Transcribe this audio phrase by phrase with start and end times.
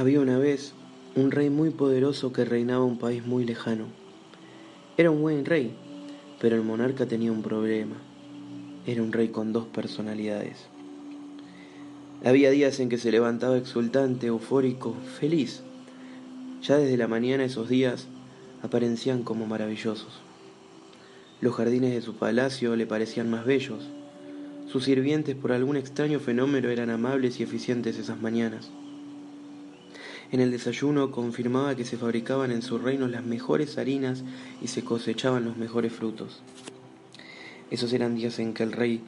[0.00, 0.72] Había una vez
[1.14, 3.84] un rey muy poderoso que reinaba un país muy lejano.
[4.96, 5.74] Era un buen rey,
[6.40, 7.96] pero el monarca tenía un problema.
[8.86, 10.68] Era un rey con dos personalidades.
[12.24, 15.60] Había días en que se levantaba exultante, eufórico, feliz.
[16.62, 18.06] Ya desde la mañana esos días
[18.62, 20.22] aparecían como maravillosos.
[21.42, 23.90] Los jardines de su palacio le parecían más bellos.
[24.66, 28.70] Sus sirvientes por algún extraño fenómeno eran amables y eficientes esas mañanas.
[30.32, 34.22] En el desayuno confirmaba que se fabricaban en su reino las mejores harinas
[34.62, 36.42] y se cosechaban los mejores frutos.
[37.70, 39.00] Esos eran días en que el rey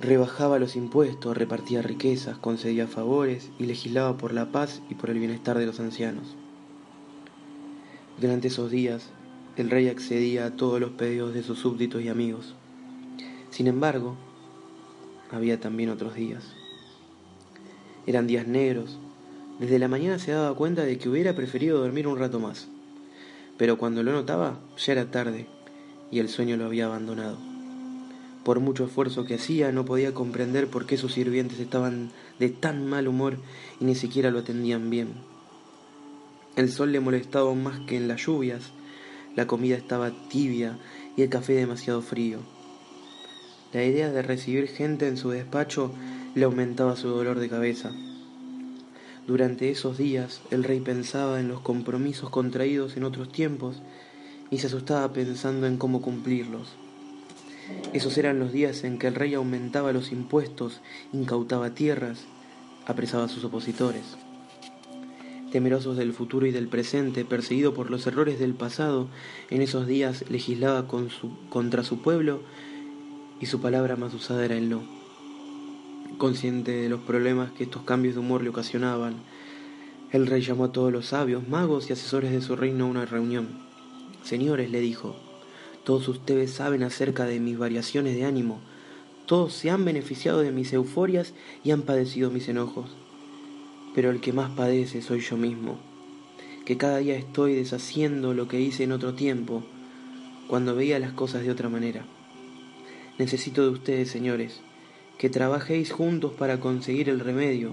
[0.00, 5.18] rebajaba los impuestos, repartía riquezas, concedía favores y legislaba por la paz y por el
[5.18, 6.36] bienestar de los ancianos.
[8.20, 9.10] Durante esos días,
[9.56, 12.54] el rey accedía a todos los pedidos de sus súbditos y amigos.
[13.50, 14.16] Sin embargo,
[15.30, 16.44] había también otros días.
[18.06, 18.98] Eran días negros,
[19.62, 22.66] desde la mañana se daba cuenta de que hubiera preferido dormir un rato más,
[23.56, 25.46] pero cuando lo notaba ya era tarde
[26.10, 27.38] y el sueño lo había abandonado.
[28.42, 32.88] Por mucho esfuerzo que hacía, no podía comprender por qué sus sirvientes estaban de tan
[32.88, 33.36] mal humor
[33.78, 35.10] y ni siquiera lo atendían bien.
[36.56, 38.72] El sol le molestaba más que en las lluvias,
[39.36, 40.76] la comida estaba tibia
[41.16, 42.40] y el café demasiado frío.
[43.72, 45.92] La idea de recibir gente en su despacho
[46.34, 47.92] le aumentaba su dolor de cabeza.
[49.26, 53.80] Durante esos días el rey pensaba en los compromisos contraídos en otros tiempos
[54.50, 56.74] y se asustaba pensando en cómo cumplirlos.
[57.92, 60.80] Esos eran los días en que el rey aumentaba los impuestos,
[61.12, 62.24] incautaba tierras,
[62.86, 64.02] apresaba a sus opositores.
[65.52, 69.08] Temerosos del futuro y del presente, perseguido por los errores del pasado,
[69.50, 72.40] en esos días legislaba contra su pueblo
[73.40, 75.01] y su palabra más usada era el no.
[76.22, 79.16] Consciente de los problemas que estos cambios de humor le ocasionaban,
[80.12, 83.04] el rey llamó a todos los sabios, magos y asesores de su reino a una
[83.04, 83.48] reunión.
[84.22, 85.16] Señores, le dijo,
[85.82, 88.60] todos ustedes saben acerca de mis variaciones de ánimo,
[89.26, 91.34] todos se han beneficiado de mis euforias
[91.64, 92.92] y han padecido mis enojos.
[93.92, 95.80] Pero el que más padece soy yo mismo,
[96.64, 99.64] que cada día estoy deshaciendo lo que hice en otro tiempo,
[100.46, 102.04] cuando veía las cosas de otra manera.
[103.18, 104.60] Necesito de ustedes, señores,
[105.22, 107.70] que trabajéis juntos para conseguir el remedio,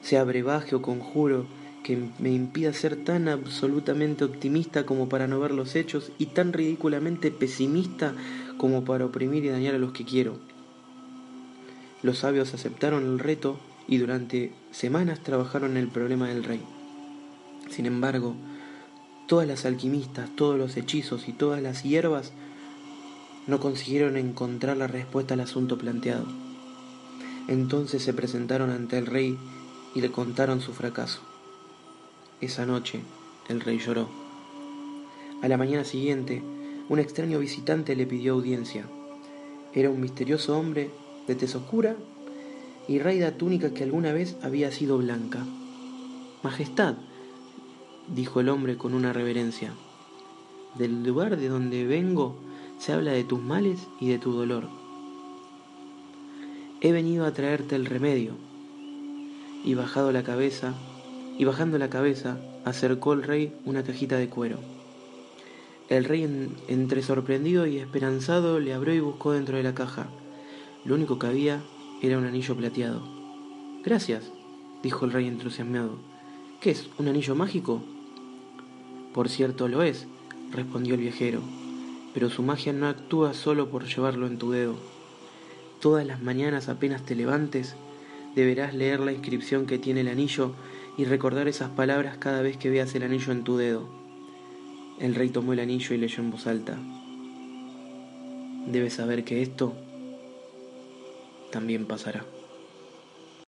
[0.00, 1.44] sea brebaje o conjuro
[1.84, 6.54] que me impida ser tan absolutamente optimista como para no ver los hechos y tan
[6.54, 8.14] ridículamente pesimista
[8.56, 10.38] como para oprimir y dañar a los que quiero.
[12.02, 16.62] Los sabios aceptaron el reto y durante semanas trabajaron en el problema del rey.
[17.68, 18.34] Sin embargo,
[19.26, 22.32] todas las alquimistas, todos los hechizos y todas las hierbas
[23.46, 26.41] no consiguieron encontrar la respuesta al asunto planteado.
[27.48, 29.36] Entonces se presentaron ante el rey
[29.94, 31.20] y le contaron su fracaso.
[32.40, 33.00] Esa noche
[33.48, 34.08] el rey lloró.
[35.42, 36.42] A la mañana siguiente,
[36.88, 38.86] un extraño visitante le pidió audiencia.
[39.74, 40.90] Era un misterioso hombre
[41.26, 41.96] de tez oscura
[42.86, 45.44] y raída túnica que alguna vez había sido blanca.
[46.42, 46.94] Majestad,
[48.08, 49.72] dijo el hombre con una reverencia,
[50.76, 52.36] del lugar de donde vengo
[52.78, 54.81] se habla de tus males y de tu dolor
[56.84, 58.32] he venido a traerte el remedio.
[59.64, 60.74] Y bajado la cabeza,
[61.38, 64.58] y bajando la cabeza, acercó el rey una cajita de cuero.
[65.88, 66.24] El rey,
[66.66, 70.08] entre sorprendido y esperanzado, le abrió y buscó dentro de la caja.
[70.84, 71.62] Lo único que había
[72.02, 73.00] era un anillo plateado.
[73.84, 74.32] Gracias,
[74.82, 75.98] dijo el rey entusiasmado.
[76.60, 76.88] ¿Qué es?
[76.98, 77.80] ¿Un anillo mágico?
[79.14, 80.08] Por cierto lo es,
[80.50, 81.42] respondió el viajero,
[82.12, 84.74] pero su magia no actúa solo por llevarlo en tu dedo
[85.82, 87.74] Todas las mañanas apenas te levantes,
[88.36, 90.52] deberás leer la inscripción que tiene el anillo
[90.96, 93.88] y recordar esas palabras cada vez que veas el anillo en tu dedo.
[95.00, 96.78] El rey tomó el anillo y leyó en voz alta.
[98.68, 99.72] Debes saber que esto
[101.50, 102.24] también pasará.